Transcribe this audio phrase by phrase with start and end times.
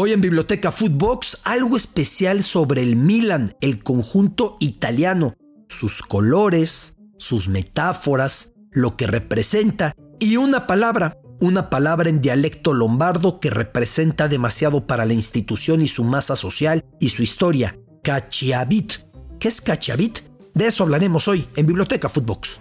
[0.00, 5.34] Hoy en Biblioteca Footbox algo especial sobre el Milan, el conjunto italiano,
[5.68, 13.40] sus colores, sus metáforas, lo que representa y una palabra, una palabra en dialecto lombardo
[13.40, 18.92] que representa demasiado para la institución y su masa social y su historia, Cachiavit.
[19.40, 20.20] ¿Qué es Cachiavit?
[20.54, 22.60] De eso hablaremos hoy en Biblioteca Footbox.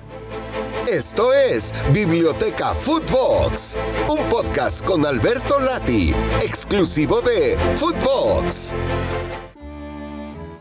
[0.88, 3.76] Esto es Biblioteca Footbox,
[4.08, 8.74] un podcast con Alberto Lati, exclusivo de Footbox.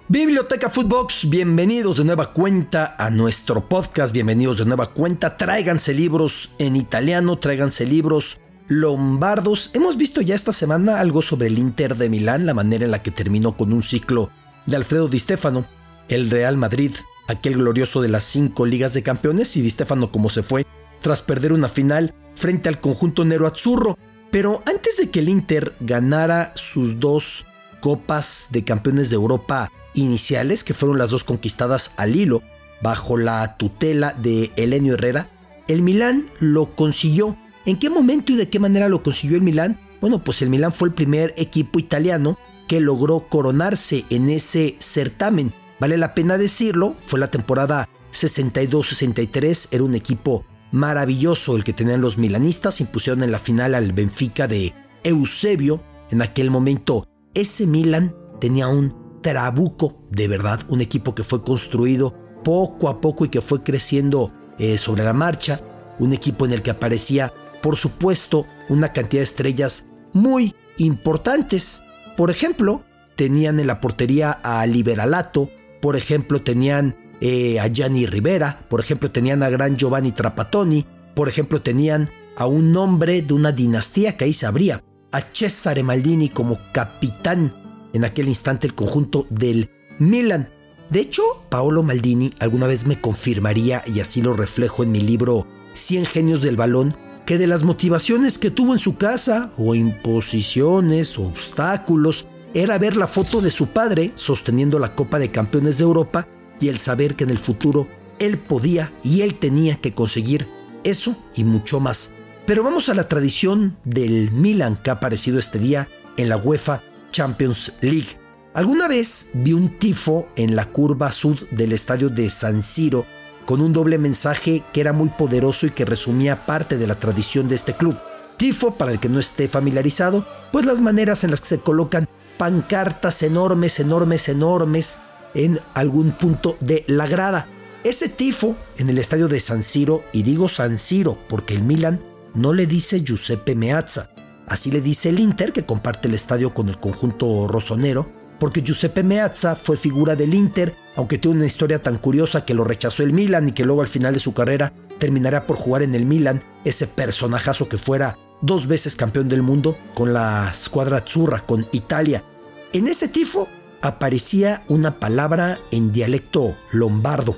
[0.08, 5.36] Biblioteca Footbox, bienvenidos de nueva cuenta a nuestro podcast, bienvenidos de nueva cuenta.
[5.36, 9.70] Tráiganse libros en italiano, tráiganse libros lombardos.
[9.74, 13.00] Hemos visto ya esta semana algo sobre el Inter de Milán, la manera en la
[13.00, 14.32] que terminó con un ciclo
[14.66, 15.68] de Alfredo Di Stefano,
[16.08, 16.90] el Real Madrid
[17.28, 20.66] aquel glorioso de las cinco ligas de campeones y Di Stefano como se fue
[21.00, 23.98] tras perder una final frente al conjunto Nero Azzurro.
[24.30, 27.46] Pero antes de que el Inter ganara sus dos
[27.80, 32.42] copas de campeones de Europa iniciales, que fueron las dos conquistadas al hilo
[32.82, 35.30] bajo la tutela de Elenio Herrera,
[35.68, 37.38] el Milán lo consiguió.
[37.64, 39.80] ¿En qué momento y de qué manera lo consiguió el Milán?
[40.00, 45.54] Bueno, pues el Milán fue el primer equipo italiano que logró coronarse en ese certamen
[45.78, 52.00] Vale la pena decirlo, fue la temporada 62-63, era un equipo maravilloso el que tenían
[52.00, 55.82] los milanistas, impusieron en la final al Benfica de Eusebio.
[56.10, 62.14] En aquel momento ese Milan tenía un trabuco de verdad, un equipo que fue construido
[62.42, 65.60] poco a poco y que fue creciendo eh, sobre la marcha,
[65.98, 71.82] un equipo en el que aparecía, por supuesto, una cantidad de estrellas muy importantes.
[72.16, 72.84] Por ejemplo,
[73.16, 75.50] tenían en la portería a Liberalato,
[75.80, 81.28] por ejemplo, tenían eh, a Gianni Rivera, por ejemplo, tenían a gran Giovanni Trapattoni, por
[81.28, 84.82] ejemplo, tenían a un hombre de una dinastía que ahí se abría,
[85.12, 90.50] a Cesare Maldini como capitán en aquel instante el conjunto del Milan.
[90.90, 95.46] De hecho, Paolo Maldini alguna vez me confirmaría, y así lo reflejo en mi libro
[95.72, 101.18] 100 genios del balón, que de las motivaciones que tuvo en su casa, o imposiciones,
[101.18, 102.26] o obstáculos,
[102.62, 106.26] era ver la foto de su padre sosteniendo la Copa de Campeones de Europa
[106.58, 107.86] y el saber que en el futuro
[108.18, 110.48] él podía y él tenía que conseguir
[110.82, 112.14] eso y mucho más.
[112.46, 116.82] Pero vamos a la tradición del Milan que ha aparecido este día en la UEFA
[117.10, 118.18] Champions League.
[118.54, 123.04] Alguna vez vi un tifo en la curva sud del estadio de San Siro
[123.44, 127.48] con un doble mensaje que era muy poderoso y que resumía parte de la tradición
[127.48, 128.00] de este club.
[128.38, 132.08] Tifo, para el que no esté familiarizado, pues las maneras en las que se colocan
[132.36, 135.00] pancartas enormes, enormes, enormes
[135.34, 137.48] en algún punto de la grada.
[137.84, 142.00] Ese tifo en el estadio de San Siro, y digo San Siro porque el Milan
[142.34, 144.10] no le dice Giuseppe Meazza,
[144.48, 149.02] así le dice el Inter que comparte el estadio con el conjunto rosonero, porque Giuseppe
[149.02, 153.12] Meazza fue figura del Inter, aunque tiene una historia tan curiosa que lo rechazó el
[153.12, 156.42] Milan y que luego al final de su carrera terminará por jugar en el Milan,
[156.64, 162.24] ese personajazo que fuera dos veces campeón del mundo con la escuadra azzurra, con Italia.
[162.72, 163.48] En ese tifo
[163.82, 167.36] aparecía una palabra en dialecto lombardo.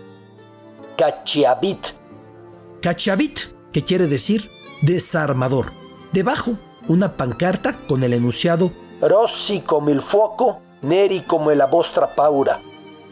[0.96, 1.88] Cachiavit.
[2.82, 3.40] Cachiavit,
[3.72, 4.50] que quiere decir
[4.82, 5.72] desarmador.
[6.12, 12.60] Debajo, una pancarta con el enunciado Rossi como el fuoco, neri como la vostra paura.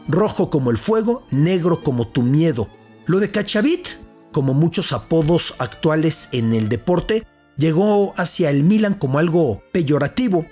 [0.08, 2.68] Rojo como el fuego, negro como tu miedo.
[3.06, 3.88] Lo de Cachavit,
[4.32, 7.24] como muchos apodos actuales en el deporte,
[7.56, 10.47] llegó hacia el Milan como algo peyorativo,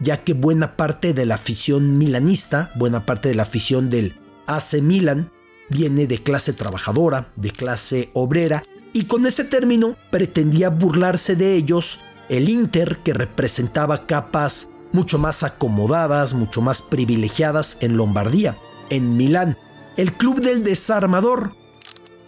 [0.00, 4.82] ya que buena parte de la afición milanista, buena parte de la afición del AC
[4.82, 5.32] Milan,
[5.70, 8.62] viene de clase trabajadora, de clase obrera,
[8.92, 15.42] y con ese término pretendía burlarse de ellos el Inter que representaba capas mucho más
[15.42, 18.56] acomodadas, mucho más privilegiadas en Lombardía,
[18.90, 19.58] en Milán,
[19.96, 21.52] el club del desarmador,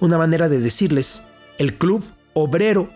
[0.01, 1.25] una manera de decirles,
[1.59, 2.91] el club obrero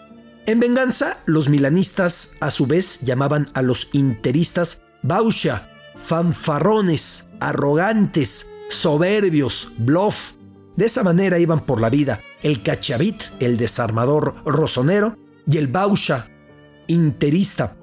[0.47, 9.73] en venganza, los milanistas a su vez llamaban a los interistas bausha, fanfarrones, arrogantes, soberbios,
[9.79, 10.33] bluff.
[10.77, 15.17] De esa manera iban por la vida el cachavit, el desarmador rosonero,
[15.47, 16.29] y el bausha,
[16.87, 17.77] interista.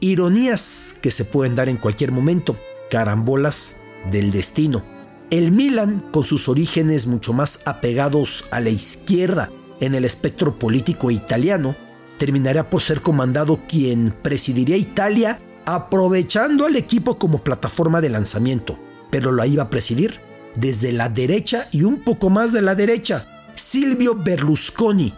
[0.00, 2.56] Ironías que se pueden dar en cualquier momento,
[2.90, 3.80] carambolas
[4.10, 4.84] del destino.
[5.30, 11.10] El Milan, con sus orígenes mucho más apegados a la izquierda en el espectro político
[11.10, 11.74] italiano,
[12.18, 18.78] terminaría por ser comandado quien presidiría Italia aprovechando al equipo como plataforma de lanzamiento,
[19.10, 20.20] pero lo iba a presidir
[20.54, 25.12] desde la derecha y un poco más de la derecha, Silvio Berlusconi.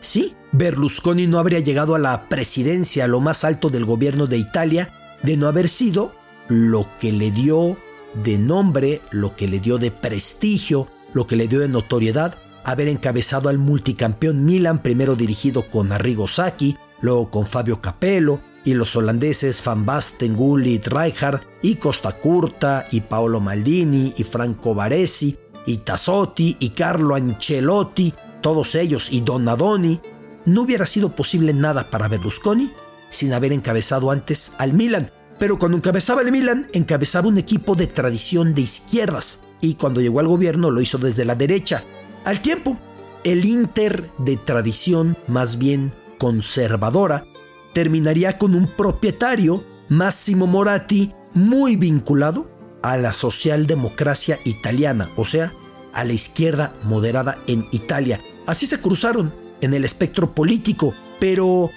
[0.00, 4.36] Sí, Berlusconi no habría llegado a la presidencia, a lo más alto del gobierno de
[4.36, 4.92] Italia,
[5.22, 6.14] de no haber sido
[6.48, 7.78] lo que le dio
[8.22, 12.88] de nombre, lo que le dio de prestigio, lo que le dio de notoriedad haber
[12.88, 18.96] encabezado al multicampeón Milan, primero dirigido con Arrigo Sacchi, luego con Fabio Capello, y los
[18.96, 25.78] holandeses Van Basten, Gullit, Rijkaard, y Costa Curta, y Paolo Maldini, y Franco Baresi, y
[25.78, 30.00] Tassotti, y Carlo Ancelotti, todos ellos, y Donadoni,
[30.46, 32.70] no hubiera sido posible nada para Berlusconi
[33.10, 35.10] sin haber encabezado antes al Milan.
[35.38, 40.20] Pero cuando encabezaba el Milan, encabezaba un equipo de tradición de izquierdas, y cuando llegó
[40.20, 41.84] al gobierno lo hizo desde la derecha.
[42.24, 42.78] Al tiempo,
[43.22, 47.26] el Inter de tradición más bien conservadora
[47.74, 52.50] terminaría con un propietario, Massimo Moratti, muy vinculado
[52.82, 55.52] a la socialdemocracia italiana, o sea,
[55.92, 58.20] a la izquierda moderada en Italia.
[58.46, 61.70] Así se cruzaron en el espectro político, pero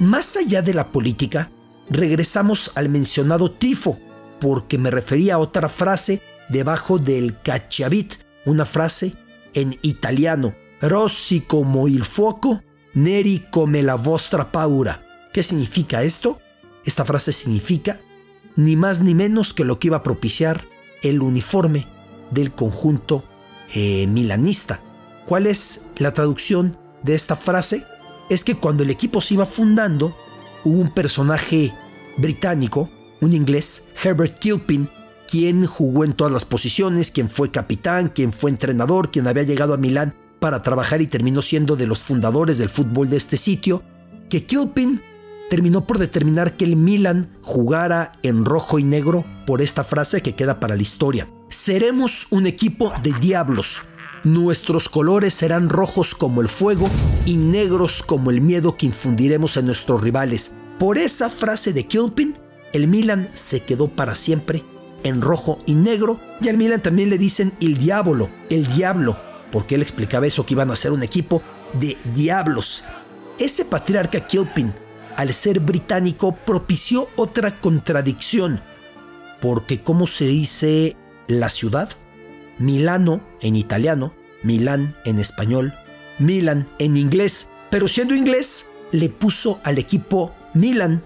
[0.00, 1.50] más allá de la política,
[1.88, 3.98] regresamos al mencionado tifo,
[4.40, 8.14] porque me refería a otra frase debajo del cacciavit,
[8.44, 9.14] una frase
[9.54, 12.62] en italiano, Rossi como il fuoco,
[12.94, 15.04] neri come la vostra paura.
[15.32, 16.40] ¿Qué significa esto?
[16.84, 18.00] Esta frase significa
[18.56, 20.64] ni más ni menos que lo que iba a propiciar
[21.02, 21.86] el uniforme
[22.30, 23.24] del conjunto
[23.74, 24.80] eh, milanista.
[25.26, 27.84] ¿Cuál es la traducción de esta frase?
[28.28, 30.16] Es que cuando el equipo se iba fundando,
[30.64, 31.72] hubo un personaje
[32.16, 32.90] británico,
[33.20, 34.88] un inglés, Herbert Kilpin,
[35.28, 39.74] quien jugó en todas las posiciones, quien fue capitán, quien fue entrenador, quien había llegado
[39.74, 43.82] a Milán para trabajar y terminó siendo de los fundadores del fútbol de este sitio,
[44.28, 45.00] que Kilpin
[45.48, 50.34] terminó por determinar que el Milan jugara en rojo y negro por esta frase que
[50.34, 51.28] queda para la historia.
[51.48, 53.82] Seremos un equipo de diablos.
[54.24, 56.88] Nuestros colores serán rojos como el fuego
[57.26, 60.54] y negros como el miedo que infundiremos en nuestros rivales.
[60.78, 62.34] Por esa frase de Kilpin,
[62.72, 64.64] el Milan se quedó para siempre
[65.04, 69.16] en rojo y negro, y al Milan también le dicen el diablo, el diablo,
[69.52, 71.42] porque él explicaba eso que iban a ser un equipo
[71.78, 72.82] de diablos.
[73.38, 74.74] Ese patriarca Kilpin,
[75.16, 78.60] al ser británico, propició otra contradicción,
[79.40, 80.96] porque ¿cómo se dice
[81.28, 81.90] la ciudad?
[82.58, 85.74] Milano en italiano, Milán en español,
[86.18, 91.02] Milan en inglés, pero siendo inglés le puso al equipo Milan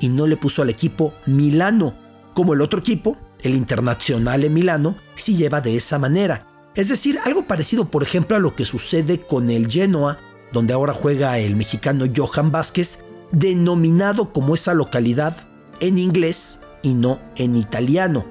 [0.00, 1.94] y no le puso al equipo Milano,
[2.34, 6.46] como el otro equipo, el Internacional en Milano, sí lleva de esa manera.
[6.74, 10.18] Es decir, algo parecido, por ejemplo, a lo que sucede con el Genoa,
[10.52, 15.36] donde ahora juega el mexicano Johan Vázquez, denominado como esa localidad
[15.80, 18.24] en inglés y no en italiano.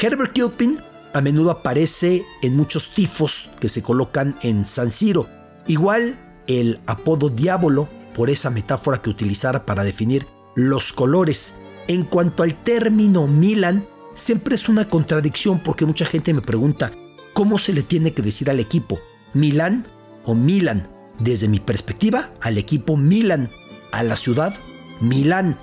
[0.00, 0.80] Herbert Kilpin
[1.12, 5.28] a menudo aparece en muchos tifos que se colocan en San Siro.
[5.66, 11.59] Igual el apodo Diablo por esa metáfora que utilizara para definir los colores
[11.90, 13.84] en cuanto al término Milan,
[14.14, 16.92] siempre es una contradicción porque mucha gente me pregunta,
[17.32, 19.00] ¿cómo se le tiene que decir al equipo?
[19.34, 19.88] ¿Milán
[20.24, 20.88] o Milan?
[21.18, 23.50] Desde mi perspectiva, al equipo Milan,
[23.90, 24.54] a la ciudad
[25.00, 25.58] Milán.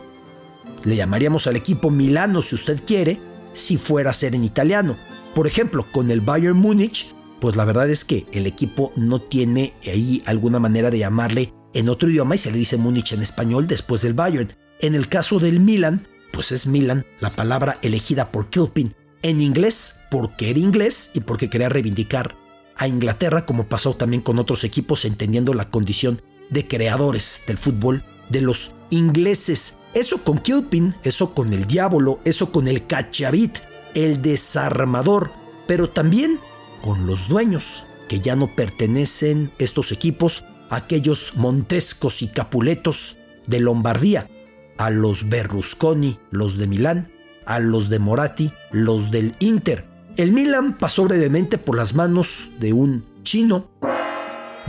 [0.84, 3.22] Le llamaríamos al equipo Milano si usted quiere,
[3.54, 4.98] si fuera a ser en italiano.
[5.34, 9.76] Por ejemplo, con el Bayern Múnich, pues la verdad es que el equipo no tiene
[9.86, 13.66] ahí alguna manera de llamarle en otro idioma y se le dice Múnich en español
[13.66, 14.50] después del Bayern.
[14.82, 20.02] En el caso del Milan, pues es Milan, la palabra elegida por Kilpin en inglés
[20.12, 22.38] porque era inglés y porque quería reivindicar
[22.76, 28.04] a Inglaterra como pasó también con otros equipos entendiendo la condición de creadores del fútbol
[28.30, 29.78] de los ingleses.
[29.94, 33.60] Eso con Kilpin, eso con el diablo, eso con el cachavit,
[33.96, 35.32] el desarmador,
[35.68, 36.40] pero también
[36.84, 43.18] con los dueños, que ya no pertenecen estos equipos aquellos montescos y capuletos
[43.48, 44.30] de Lombardía,
[44.78, 47.12] a los Berlusconi, los de Milán,
[47.46, 49.86] a los de Moratti, los del Inter.
[50.18, 53.70] El Milan pasó brevemente por las manos de un chino,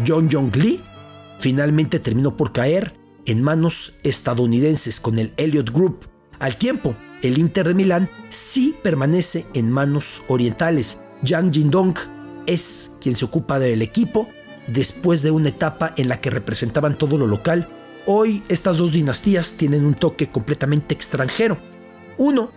[0.06, 0.82] John Jong Lee,
[1.38, 2.94] finalmente terminó por caer
[3.26, 6.08] en manos estadounidenses con el Elliott Group.
[6.38, 11.00] Al tiempo, el Inter de Milán sí permanece en manos orientales.
[11.22, 11.94] Yang Jindong
[12.46, 14.28] es quien se ocupa del equipo
[14.68, 17.68] después de una etapa en la que representaban todo lo local
[18.10, 21.58] Hoy estas dos dinastías tienen un toque completamente extranjero.
[22.16, 22.50] Uno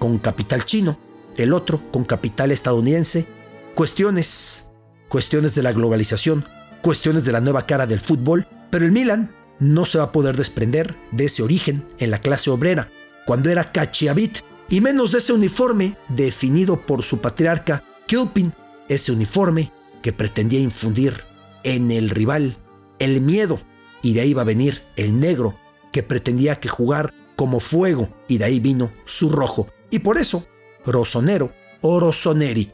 [0.00, 0.98] con capital chino,
[1.36, 3.28] el otro con capital estadounidense.
[3.76, 4.72] Cuestiones,
[5.08, 6.44] cuestiones de la globalización,
[6.82, 10.36] cuestiones de la nueva cara del fútbol, pero el Milan no se va a poder
[10.36, 12.90] desprender de ese origen en la clase obrera,
[13.24, 14.38] cuando era Cachiavit,
[14.68, 18.52] y menos de ese uniforme definido por su patriarca Kilpin,
[18.88, 19.70] ese uniforme
[20.02, 21.22] que pretendía infundir
[21.62, 22.56] en el rival
[22.98, 23.60] el miedo
[24.02, 25.58] y de ahí va a venir el negro,
[25.92, 29.68] que pretendía que jugar como fuego, y de ahí vino su rojo.
[29.90, 30.44] Y por eso,
[30.84, 32.72] rosonero o rosoneri.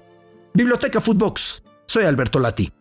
[0.53, 1.63] Biblioteca Footbox.
[1.87, 2.73] Soy Alberto Lati.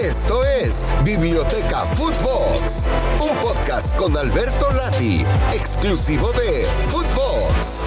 [0.00, 2.88] Esto es Biblioteca Footbox,
[3.20, 7.84] un podcast con Alberto Lati, exclusivo de Footbox.